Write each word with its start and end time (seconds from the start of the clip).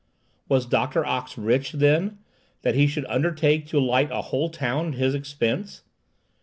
Was 0.49 0.65
Doctor 0.65 1.05
Ox 1.05 1.37
rich, 1.37 1.73
then, 1.73 2.17
that 2.63 2.73
he 2.73 2.87
should 2.87 3.05
undertake 3.05 3.67
to 3.67 3.79
light 3.79 4.09
a 4.11 4.23
whole 4.23 4.49
town 4.49 4.93
at 4.95 4.99
his 4.99 5.13
expense? 5.13 5.83